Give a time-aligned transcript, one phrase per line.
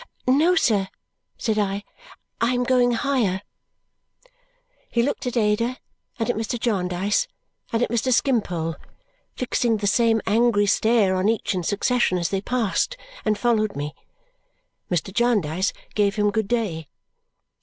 [0.25, 0.87] "No, sir,"
[1.37, 1.83] said I;
[2.41, 3.35] "I am going higher
[4.25, 4.29] up."
[4.89, 5.77] He looked at Ada,
[6.17, 6.59] and at Mr.
[6.59, 7.27] Jarndyce,
[7.71, 8.11] and at Mr.
[8.11, 8.77] Skimpole,
[9.35, 13.93] fixing the same angry stare on each in succession as they passed and followed me.
[14.89, 15.13] Mr.
[15.13, 16.87] Jarndyce gave him good day.